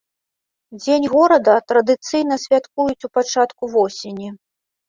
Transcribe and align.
Дзень 0.83 1.05
горада 1.15 1.53
традыцыйна 1.71 2.35
святкуюць 2.47 3.05
у 3.09 3.13
пачатку 3.19 3.63
восені. 3.75 4.29